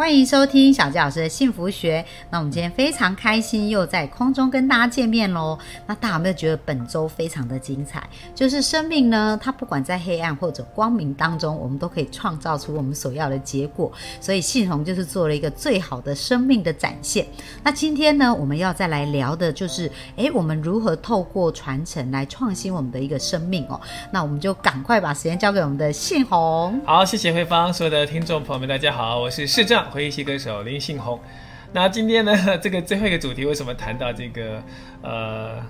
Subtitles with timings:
[0.00, 2.02] 欢迎收听小纪老师的幸福学。
[2.30, 5.58] 那我们今天非常开心，又在空中跟大家见面喽。
[5.86, 8.08] 那大家有没有觉得本周非常的精彩？
[8.34, 13.92] 就是生命呢，它不管在黑暗或者光明当中，我们都可以创造出我们所要的结果。
[14.22, 17.26] 所以信宏就是做了一个最好的生命的展现。
[17.62, 23.78] 那今天呢，我们要再来聊的就是，诶，我们如何透过传承来创新我们的一个生命哦。
[24.10, 26.80] 那我们就赶快把时间交给我们的信宏。
[26.86, 29.89] 好，谢谢慧芳，所有的听众朋友们，大家好，我是市长。
[29.90, 31.20] 回忆系歌手林信宏，
[31.72, 34.62] 那今天呢， 这个最后一个主题为什么谈到这个
[35.02, 35.60] 呃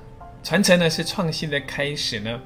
[0.43, 0.89] 传承呢？
[0.89, 2.41] 是创新的开始呢？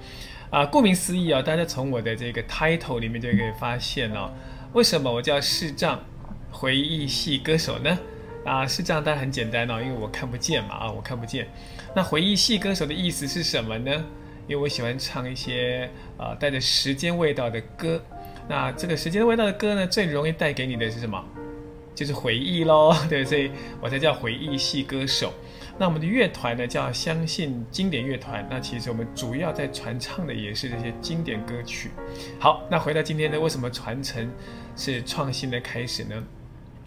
[0.50, 4.30] 啊，顾名思义啊，大家从我的这个 title 里面就可以发现哦，
[4.72, 6.00] 为什么我叫视障
[6.50, 7.98] 回忆系歌手呢？
[8.44, 11.48] 啊，视障当然很简单哦，因为我看不见嘛啊，我看不见。
[11.94, 13.92] 那回忆系歌手的意思是什么呢？
[14.46, 18.00] 因为我喜欢唱一些啊带着时间味道的歌。
[18.46, 21.24] 那这个时间味道的歌呢，最容易带给你的是什么？
[21.94, 23.50] 就是回忆喽， 对，所以
[23.80, 25.32] 我才叫回忆系歌手。
[25.76, 28.46] 那我们的乐团呢，叫相信经典乐团。
[28.50, 31.90] 那其实我们主要在传唱的也是这些经典歌曲。
[32.38, 34.30] 好，那回到今天呢，为什么传承
[34.76, 36.22] 是创新的开始呢？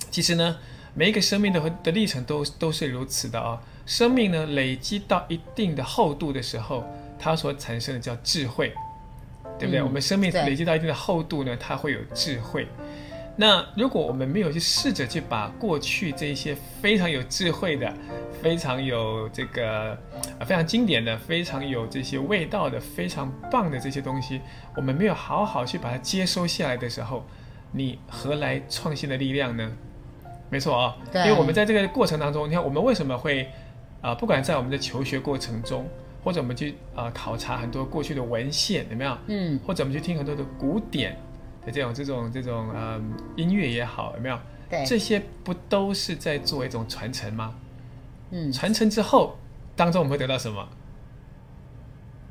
[0.09, 0.57] 其实呢，
[0.93, 3.61] 每一个生命的的历程都都是如此的啊。
[3.85, 6.85] 生命呢，累积到一定的厚度的时候，
[7.19, 8.73] 它所产生的叫智慧，
[9.59, 9.81] 对不对？
[9.81, 12.67] 我们生命累积到一定的厚度呢，它会有智慧。
[13.39, 17.93] 那如果我们没有去试着去把过去这些非常有智慧的、
[18.41, 19.95] 非常有这个、
[20.43, 24.41] 非常经典的、非常有这些味道的、非常棒的这些东西，
[24.75, 27.23] 我们没有好好去把它接收下来的时候，
[27.71, 29.71] 你何来创新的力量呢？
[30.49, 33.47] 没错啊，因为我们在这个过程当中，你看我们为什么会
[34.01, 35.87] 啊，不管在我们的求学过程中，
[36.23, 39.15] 或者我们去啊考察很多过去的文献，有没有？
[39.27, 41.15] 嗯，或者我们去听很多的古典。
[41.71, 43.01] 这种这种这种呃
[43.35, 44.39] 音乐也好，有没有？
[44.69, 47.55] 对，这些不都是在做一种传承吗？
[48.31, 49.37] 嗯，传承之后，
[49.75, 50.67] 当中我们会得到什么？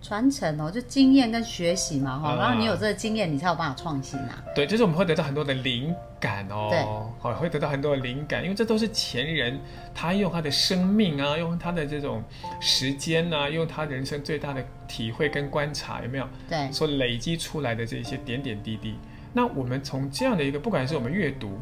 [0.03, 4.45] 传承哦，就经验跟学习嘛，哈，然后你有这个经验，你才有办法创新啊。
[4.55, 6.81] 对，就是我们会得到很多的灵感哦，对，
[7.19, 9.59] 好，会得到很多的灵感，因为这都是前人
[9.93, 12.23] 他用他的生命啊，用他的这种
[12.61, 16.29] 时间啊，用他人生最大的体会跟观察，有没有？
[16.49, 18.97] 对，所累积出来的这些点点滴滴。
[19.37, 21.59] 那我们从这样的一个，不管是我们阅读、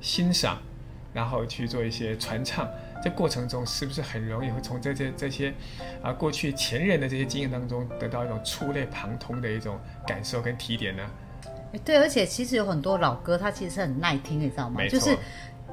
[0.00, 0.58] 欣赏，
[1.14, 2.68] 然后去做一些传唱，
[3.00, 5.54] 这过程中是不是很容易会从这些这些
[6.02, 11.08] 啊过去前人的这些经验当中得到一种触类旁通的一种感受跟提点呢？
[11.84, 14.84] 对，而且其实有很多老歌，它其实很耐听，你知道吗？
[14.88, 15.16] 就是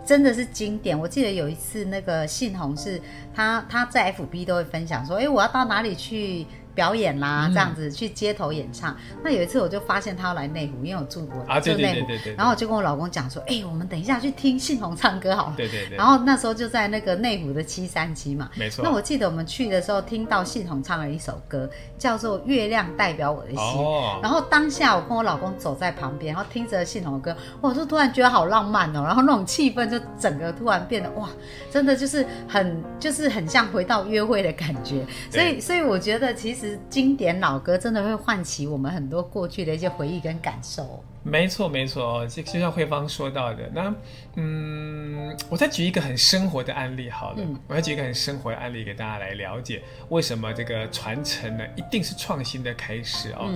[0.06, 0.98] 真的是经典。
[0.98, 3.02] 我记得有一次那个信宏是
[3.34, 6.46] 他他在 FB 都会分享说，哎，我要到哪里去？
[6.80, 8.96] 表演啦，这样子去街头演唱。
[9.22, 12.08] 那有一次我就发现他要来内湖，因为我住过住内湖，
[12.38, 15.98] 然后我就跟我老公讲说：“哎，我们等一下去听信宏唱歌好了。”对对对。
[15.98, 18.82] 然后那时候就在那个内湖的七三七嘛，没错。
[18.82, 23.58] 那我记得我们去的时候听到信宏唱了一首歌，叫做《月亮代表我的心》。
[23.62, 24.22] 哦。
[24.24, 29.04] 然后当下我跟我老公走在旁边，然后听着信宏的歌，我就突然觉得好浪漫哦。
[29.04, 31.28] 然后那种气氛就整个突然变得哇，
[31.70, 35.06] 真的就是很就是很像回到约会的感觉。
[35.30, 37.60] 所以所以我觉得其实经典老。
[37.60, 41.04] 歌真的会唤起我们很多过去的一些回忆跟感受。
[41.22, 43.94] 没错，没错，就就像慧芳说到的，那
[44.36, 47.38] 嗯，我再举一个很生活的案例好了，
[47.68, 53.52] 我再举一个很生活的案例给大家来了解，为什么这个传承呢，一定是创新的开始哦。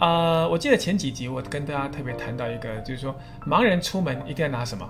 [0.00, 3.14] 呃，我记得前几集我跟大家特别谈到一个，就是说
[3.46, 4.84] 盲人出门一定要拿什么？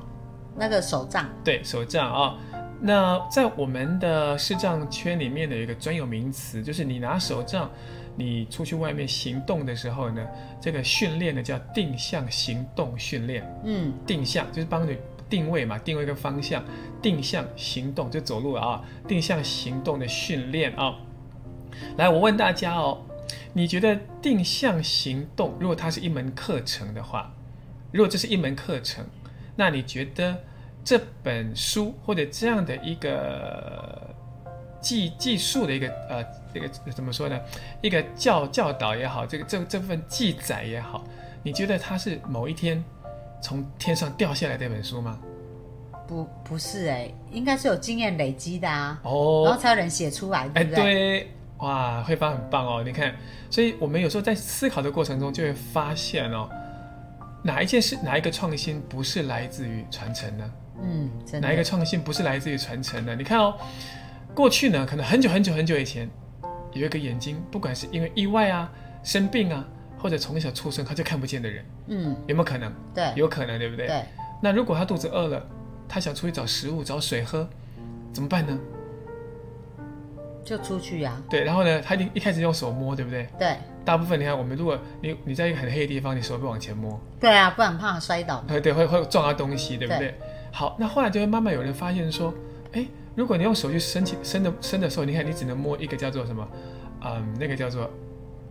[0.56, 1.28] 那个手杖。
[1.44, 2.38] 对，手杖啊。
[2.84, 7.70] 那在我们的视障圈里面的一个专有名词，就是你拿手杖。
[8.14, 10.22] 你出去外面行动的时候呢，
[10.60, 13.42] 这个训练呢叫定向行动训练。
[13.64, 14.98] 嗯，定向就是帮你
[15.30, 16.62] 定位嘛，定位个方向。
[17.00, 20.94] 定向行动就走路啊，定向行动的训练啊。
[21.96, 23.00] 来，我问大家哦，
[23.54, 27.34] 你觉得定向行动，如果它是一门课程的话，
[27.92, 29.06] 如果这是一门课程，
[29.56, 30.36] 那你觉得
[30.84, 34.10] 这本书或者这样的一个？
[34.82, 37.38] 技技术的一个呃，这个怎么说呢？
[37.80, 41.04] 一个教教导也好，这个这这份记载也好，
[41.44, 42.82] 你觉得它是某一天
[43.40, 45.20] 从天上掉下来的一本书吗？
[46.04, 51.30] 不，不是哎，应该是有经验累积的啊，哦，然后才有人写出来，对不对？
[51.58, 52.82] 哇，慧芳很棒哦！
[52.84, 53.14] 你看，
[53.50, 56.48] 所以我们有时候在思考的过程中，就会发现哦，
[57.44, 60.52] 哪一件事哪一个创新不是来自于传承呢？
[60.80, 61.10] 嗯，
[61.40, 63.14] 哪一个创新不是来自于传承的？
[63.16, 63.54] 你看哦，
[64.34, 66.08] 过去呢，可能很久很久很久以前，
[66.72, 68.70] 有一个眼睛，不管是因为意外啊、
[69.02, 69.64] 生病啊，
[69.98, 72.72] 或者从小出生他就看不见的人，嗯，有没有可能？
[72.94, 73.86] 对有可能，对不对？
[73.86, 74.04] 对，
[74.40, 75.46] 那如果他肚子饿了，
[75.88, 77.48] 他想出去找食物、找水喝，
[78.12, 78.58] 怎么办呢？
[80.44, 83.28] 就出去呀、对，然后呢，他一一开始用手摸，对不对？
[83.38, 88.42] 对大部分你看，我们如果你你在一个很黑的地方，你手会往前摸，对啊，不然怕摔倒。
[88.48, 90.08] 对对，会会撞到东西，对不对？
[90.08, 90.14] 对
[90.52, 92.32] 好，那后来就会慢慢有人发现说，
[92.72, 96.46] 哎，如果你用手去伸起伸的伸的时候，你看你只能摸一个叫做什么，
[97.04, 97.90] 嗯，那个叫做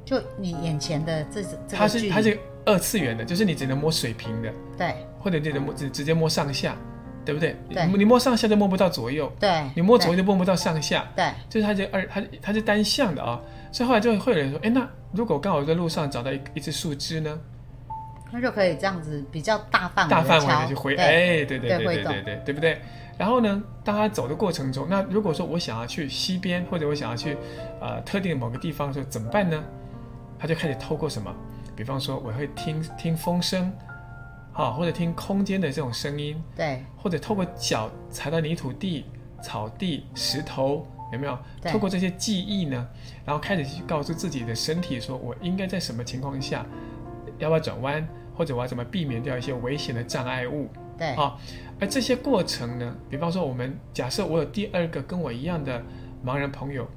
[0.03, 4.95] 就你眼前的这这它是它是二次元的，就是你只能摸水平的，对。
[5.19, 6.75] 或者你只能摸直直接摸上下，
[7.23, 7.55] 对不对？
[7.69, 7.85] 对。
[7.85, 11.25] 你你摸上下就摸不到左右，对，你摸左右对就摸不到上下，对。
[11.47, 13.39] 就是它就二它它是单向的啊、
[13.71, 17.39] 所以后来就会有人说，哎，那如果刚好在路上找到一一只树枝呢，
[18.31, 22.81] 那就可以这样子比较大范围大范围的去挥，对哎，对对对对对对对，对不对？
[23.17, 27.37] 然后呢，当他走的过程中，那如果说我想要去西边，或者我想要去
[27.79, 29.63] 呃特定的某个地方的时候，怎么办呢？
[30.39, 31.31] 他就开始透过什么？
[31.75, 33.71] 比方说，我会听听风声，
[34.51, 39.05] 好，或者听空间的这种声音，对或者透过脚踩到泥土地、
[39.41, 41.37] 草地、石头，有没有？
[41.63, 42.87] 透过这些记忆呢，
[43.23, 46.65] 然后开始去告诉自己的身体，说我应该在什么情况下
[47.37, 48.07] 要不要转弯，
[48.41, 50.67] 或者我要怎么避免掉一些危险的障碍物。
[50.97, 51.37] 对啊，
[51.79, 55.79] 而这些过程呢，比方说我们假设我有第二个跟我一样的
[56.25, 56.87] 盲人朋友，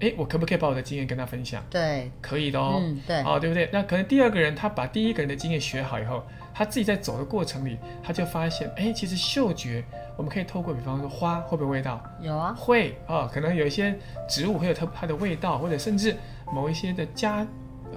[0.00, 1.64] 诶，我可不可以把我的经验跟他分享？
[1.70, 2.76] 对，可以的哦。
[2.82, 3.70] 嗯对哦，对不对？
[3.72, 9.82] 那可能第二个人他把第一个人的经验学好以后，他自己在走的过程里，他就发现，哎，其实嗅觉
[10.18, 12.02] 我们可以透过，比方说花会不会味道？
[12.20, 13.98] 有啊，会啊、可能有一些
[14.28, 16.14] 植物会有它它的味道，或者甚至
[16.52, 17.46] 某一些的家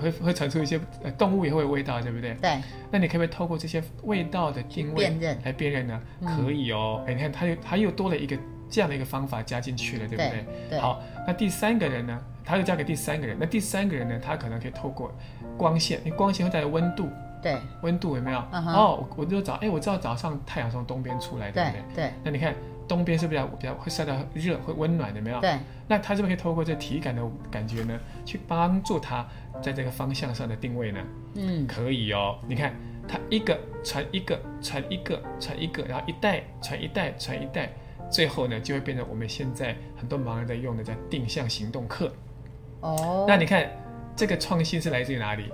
[0.01, 2.33] 会会传出一些呃动物也会有味道，对不对？
[2.41, 2.61] 对
[2.91, 6.01] 那你可不可以透过这些味道的定位辨认来辨认呢？
[6.21, 7.03] 嗯可以哦。
[7.07, 8.37] 哎，你看它又它又多了一个
[8.69, 10.29] 这样的一个方法加进去了，对不对？
[10.29, 13.37] 对对好，那第三个人呢，他又交给第三个人。
[13.39, 15.11] 那第三个人呢，他可能可以透过
[15.57, 17.07] 光线，因为光线会带来温度，
[17.41, 18.39] 对温度有没有？
[18.39, 21.95] 哦，我我就找，哎，我知道早上太阳从东边出来，对不对对？
[22.05, 22.53] 对那你看
[22.87, 25.39] 东边是不是比较比较会晒到热，会温暖，的没有？
[25.39, 25.57] 对
[25.87, 27.21] 那他是不是可以透过这体感的
[27.51, 29.27] 感觉呢，去帮助他
[29.61, 30.99] 在这个方向上的定位呢？
[31.35, 32.39] 嗯可以哦。
[32.47, 32.73] 你看，
[33.07, 37.71] 他一个传一个，传一个，传一个，然后一代传一代，传一代，
[38.09, 42.13] 最后呢就会变成我们现在很多盲人在用的叫定向行动课。
[42.81, 43.69] 哦，那你看，
[44.15, 45.51] 这个创新是来自于哪里？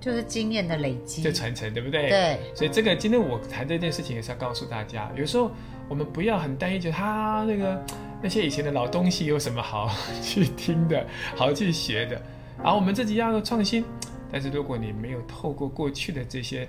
[0.00, 2.10] 就是经验的累积就，传承，对不对？。
[2.10, 5.50] 对所以这个今天我谈这件事情也是要告诉大家，有时候
[5.88, 7.84] 我们不要很单一，就他那个
[8.22, 9.90] 那些以前的老东西有什么好
[10.22, 12.20] 去听的，好去学的，
[12.62, 13.84] 然后我们自己要创新。
[14.32, 16.68] 但是如果你没有透过过去的这些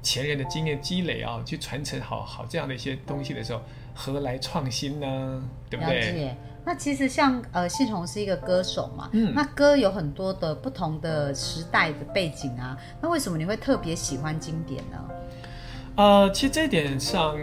[0.00, 3.60] 前人的经验积累啊，去传承好好这样的一些东西的时候，
[3.94, 5.42] 何来创新呢？
[5.68, 6.00] 对不了对？
[6.00, 6.36] 解。
[6.62, 14.98] 那其实像呃，信宏是一个歌手嘛，嗯那歌有很多的不同的时代的背景啊，那为什么你会特别喜欢经典呢？
[15.96, 17.34] 呃，其实这一点上，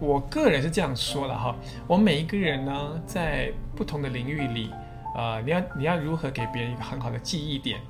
[0.00, 1.56] 我个人是这样说了哈。
[1.86, 4.70] 我们每一个人呢，在不同的领域里，
[5.16, 7.80] 呃，你要你要如何给别人一个很好的记忆点，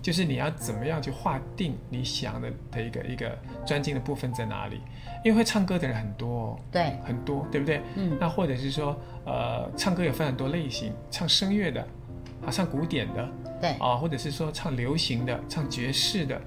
[0.00, 3.36] 就是你要怎么样去划定你想的的一个一个
[3.66, 4.80] 专精的部分在哪里。
[5.22, 7.82] 因为会唱歌的人很多哦，对，很多，对不对？
[7.96, 11.80] 嗯那或者是说，呃，唱歌有分很多类型，唱声乐的，
[12.46, 13.28] 啊，唱古典的，
[13.60, 16.40] 对啊，或者是说唱流行的、唱爵士的，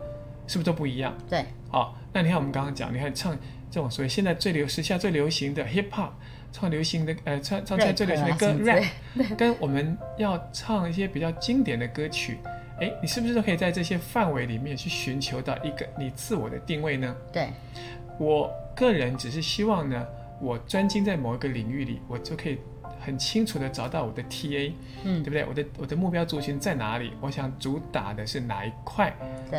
[0.48, 1.14] 是不是都不一样？
[1.30, 3.38] 对好，那你看我们刚刚讲，你看唱
[3.74, 6.12] 这种所谓现在最流时下最流行的 hip hop，
[6.52, 12.38] 唱流行的呃唱唱现在最流行的歌 rap，跟我们要唱一些比较经典的歌曲，
[12.80, 17.18] 哎，你是不是都可以在这些范围里面去寻求到一个你自我的定位呢？
[17.32, 17.48] 对
[18.20, 20.06] 我个人只是希望呢，
[20.40, 22.60] 我专精在某一个领域里，我就可以
[23.00, 24.72] 很清楚的找到我的 TA，
[25.04, 25.46] 嗯对不对？
[25.46, 27.12] 我的我的目标族群在哪里？
[27.22, 29.14] 我想主打的是哪一块，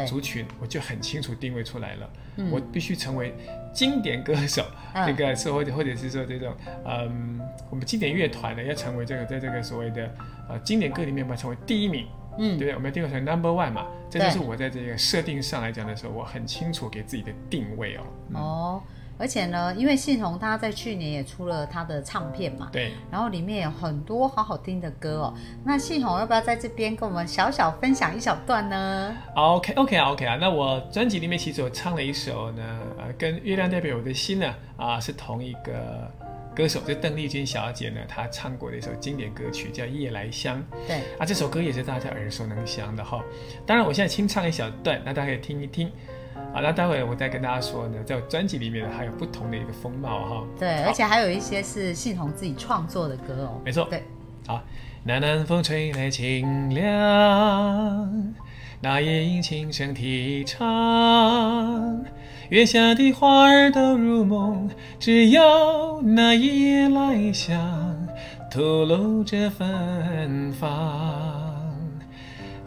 [0.06, 2.10] 族群，我就很清楚定位出来了。
[2.36, 3.32] 嗯我必须成为
[3.72, 6.52] 经典歌手，嗯这个是或者或者是说这种，
[6.84, 7.40] 嗯，
[7.70, 10.12] 我们经典乐团呢要成为这个在这个所谓的
[10.48, 12.06] 呃经典歌里面嘛成为第一名，
[12.38, 12.74] 嗯对不嗯对？
[12.74, 18.00] 我们要定位成 number one 嘛，这就是我在这个设定上来讲的时候，我很清楚给自己的定位哦。
[18.30, 18.82] 嗯、哦，
[19.16, 25.34] 而且呢，因为信宏他在去年也出了他的唱片嘛，对，然后里面有很多好好听的歌哦。
[25.64, 36.10] 那信宏要不要在这边跟我们小小分享一小段呢？OK OK 啊 OK 啊，那我专辑里面其实我唱了一首呢，呃，跟《月亮代表我的心》呢，啊，是同一个
[36.54, 43.22] 歌手，就邓丽君小姐呢，她唱过的一首经典歌曲叫《夜来香》对，啊，这首歌也是大家耳熟能详的哈。
[43.64, 45.90] 当然，我现在清唱一小段，那大家可以听一听。
[46.34, 50.44] 啊，那待会我再跟大家说呢，在我专辑里面呢还有不同的一个风貌哈。
[50.58, 53.60] 对，而且还有一些是信宏自己创作的歌哦。
[53.64, 54.02] 没错对，
[54.46, 54.62] 好，
[55.02, 58.34] 那南风吹来清凉，
[58.80, 62.04] 那夜莺轻声啼唱，
[62.50, 68.08] 月下的花儿都入梦，只有那夜来香
[68.50, 71.43] 吐露着芬芳。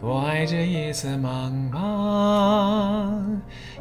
[0.00, 3.20] 我爱这夜色茫茫，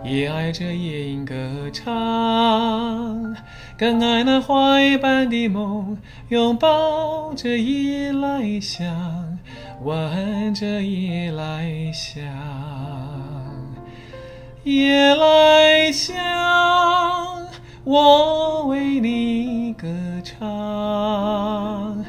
[0.04, 1.36] 也爱这夜莺歌
[1.72, 3.36] 唱，
[3.78, 5.96] 更爱那花一般的梦，
[6.30, 9.38] 拥抱着夜来香，
[9.84, 12.24] 吻着夜来香。
[14.64, 16.18] 夜来香，
[17.84, 19.88] 我为你歌
[20.24, 22.04] 唱。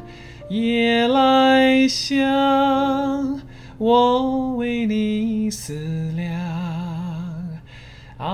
[0.49, 3.39] 夜来香，
[3.79, 5.73] 我为你思
[6.13, 6.37] 量。
[8.17, 8.27] 啊，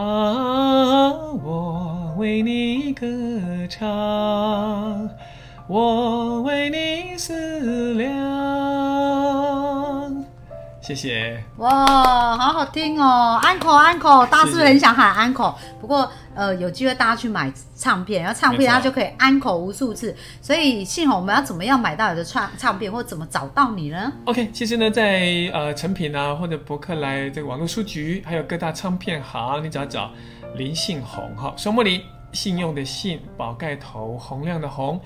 [1.43, 3.05] 我为你歌
[3.69, 3.87] 唱，
[5.67, 8.15] 我为你思量。
[10.81, 11.43] 谢谢。
[11.57, 15.53] 哇，好好听哦，uncle uncle，大家是不是很想喊 uncle？
[15.79, 20.15] 不过呃，有机会大家去买唱片，然后唱片它就可以 uncle 无数次。
[20.41, 30.11] 所以幸好我们要怎么样买到你的唱唱片，或怎么找到你呢？OK，其实呢，在呃成品啊，或者博客来这个网络书局，还有各大唱片行，你只要找
[30.55, 32.01] 林信宏哈，双木林，
[32.33, 34.99] 信用的信，宝盖头，洪亮的洪，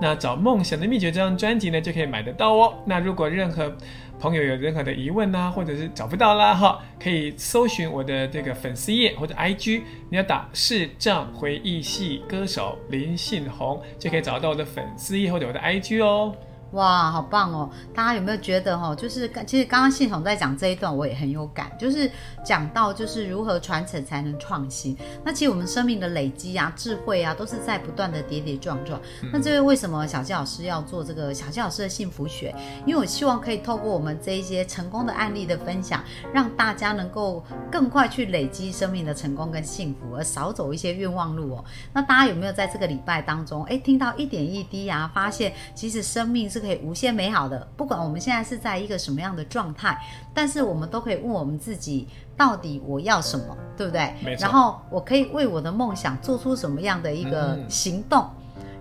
[0.00, 2.74] 那找《梦想的秘诀》这张专辑呢，就可以买得到哦。
[2.84, 3.74] 那如果任何
[4.18, 16.34] 朋友有任何的疑问呐、或者是找不到啦哈，可以搜寻我的这个粉丝页或者 IG，你要打视障回忆系歌手林信宏，就可以找到我的粉丝页或者我的 IG 哦。
[16.72, 17.70] 哇，好棒哦！
[17.94, 22.10] 大家有没有觉得哈、就是刚其实刚刚系统在讲这一段，我也很有感，就是
[22.44, 24.96] 讲到就是如何传承才能创新。
[25.24, 29.00] 那其实我们生命的累积啊、智慧啊，都是在不断的跌跌撞撞。
[29.32, 32.54] 那这位为什么小纪老师要做这个小纪老师的幸福学？
[32.84, 41.64] 因为我希望可以透过我们这一些成功的案例的分享，让大家能够更快去累积生命的成功跟幸福，而少走一些冤枉路哦。
[41.92, 47.66] 那大家有没有在这个礼拜当中，哎，听到一点一滴啊，发现其实生命是可以无限美好的。
[47.76, 49.98] 不管我们现在是在一个什么样的状态，
[50.32, 54.14] 但是我们都可以问我们自己，到底我要什么，对不对？
[54.38, 58.26] 然后我可以为我的梦想做出什么样的一个嗯行动？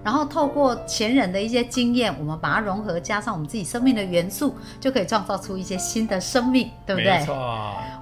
[0.06, 7.18] 然后透过前人的一些经验，我们把它融合，加上我们自己生命的元素，就可以创造出一些新的生命，对不对？
[7.18, 7.34] 没错。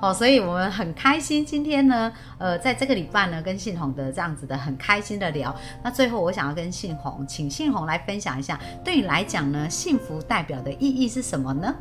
[0.02, 5.56] 哦，所以我们很开心，今天呢，呃，在这个礼拜呢，跟信宏的这样子的很开心的聊。
[5.82, 11.74] 那最后，我想要跟信宏，请信宏来分享一下，对你来讲呢，幸福代表的意义是什么呢？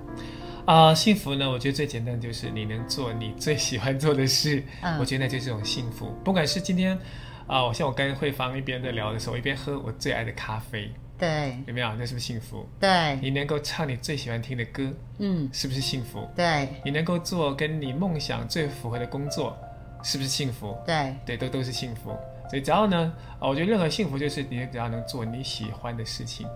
[0.64, 6.14] 啊、幸福呢，我觉得最简单就是你能做你最喜欢做的事，嗯我觉得那就是一种幸福。
[6.22, 6.96] 不管是今天
[7.46, 11.94] 啊，我、像我跟慧芳一边在聊的时候，我一边喝我最爱的咖啡，对有没有？
[11.96, 12.66] 那是不是幸福？
[12.80, 16.28] 对，你能够唱你最喜欢听的歌，嗯，是不是幸福？
[16.34, 19.56] 对你能够做跟你梦想最符合的工作，
[20.02, 20.76] 是不是幸福？
[20.86, 22.16] 对，对，都都是幸福。
[22.48, 26.46] 所以只要呢，啊，我觉得任何幸福就是你只要能做你喜欢的事情，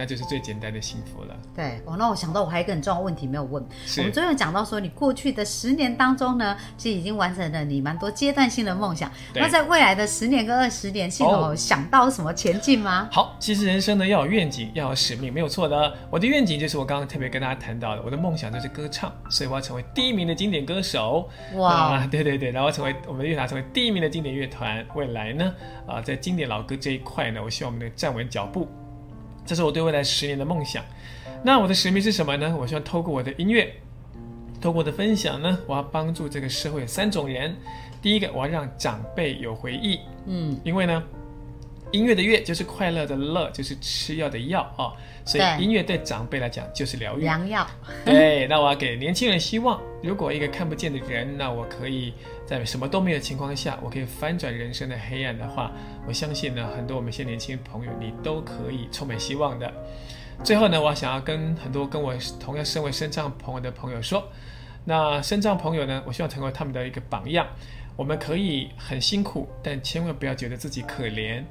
[0.00, 1.36] 那就是最简单的幸福了。
[1.54, 3.62] 对，哦，那我想到我还有一个很重要的问题没有问。
[3.62, 9.12] 我们是昨天有讲到说，你过去的十年当中呢，其实已经完成了你蛮多阶段性的梦想。
[9.34, 13.10] 那在未来的十年跟二十年，系统想到什么前进吗？
[13.12, 15.94] 好，其实人生呢要有愿景，要有使命，没有错的。
[16.10, 21.28] 我的愿景就是我刚刚特别跟大家谈到的，我的梦想就是歌唱，所以我要成为第一名的经典歌手。
[21.56, 24.86] 哇，啊，对对对，然后成为我们的乐团成为第一名的经典乐团。
[24.94, 25.52] 未来呢，
[25.86, 28.68] 啊，在经典老歌这一块呢，我希望我们能站稳脚步，
[29.50, 30.84] 这是我对未来十年的梦想。
[31.42, 32.56] 那我的使命是什么呢？
[32.56, 33.74] 我希望透过我的音乐，
[34.60, 37.56] 透过我的分享呢，我要帮助这个社会有三种人。
[38.00, 41.02] 第一个，我要让长辈有回忆，嗯，因为呢，
[41.90, 47.22] 音乐的乐就是快乐的乐，就是吃药的药啊、所以音乐对长辈来讲就是疗愈。
[47.22, 47.66] 良药，
[48.04, 49.80] 对，那我要给年轻人希望。
[50.00, 52.14] 如果一个看不见的人，那我可以
[52.50, 55.70] 在什么都没有的情况下，我可以翻转人生的黑暗的话，
[56.04, 59.72] 我相信呢，很多我们现在年轻朋友，你都可以充满希望的。
[60.42, 64.24] 最后呢，我想要跟很多跟我同样身为身障朋友的朋友说，
[64.84, 67.46] 那身障朋友呢，我希望成为他们的一个榜样。
[67.96, 71.44] 我们可以很辛苦，但千万不要觉得自己可怜，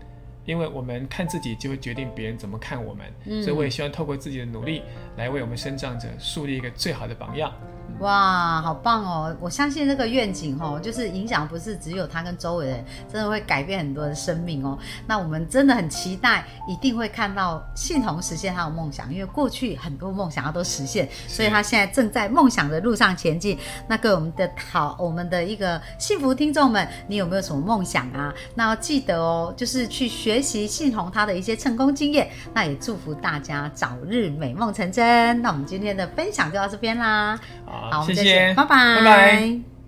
[0.44, 4.82] 因为我们看自己就会决定别人怎么看我们，所以我也希望透过自己的努力
[5.15, 7.53] 来为我们生长者树立一个最好的榜样。
[8.00, 9.36] 哇，好棒哦！
[9.41, 14.77] 我相信这个愿景哦，就是影响不是只有他跟周围的人，真的会改变很多的生命哦。
[15.05, 23.58] 那我们真的很期待，一定会看到信宏实现他的梦想，因为过去很多梦想他都实现，所以他现在正在梦想的路上前进。
[23.88, 28.34] 那各位我们的好，我们的一个幸福听众们，你有没有什么梦想啊？
[28.55, 32.29] 那要记得哦，就是去学习信宏他的一些成功经验。
[32.53, 35.41] 那也祝福大家早日美梦成真。
[35.41, 37.38] 那我们今天的分享就到这边啦。
[37.65, 39.78] 好，我们谢谢，拜拜，拜拜。